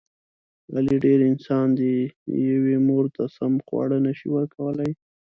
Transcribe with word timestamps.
علي 0.75 0.95
ډېر..... 1.05 1.19
انسان 1.31 1.67
دی. 1.79 1.95
یوې 2.49 2.75
مور 2.87 3.05
ته 3.15 3.23
سمه 3.37 3.59
خواړه 3.67 3.97
نشي 4.05 4.27
ورکولی. 4.31 4.91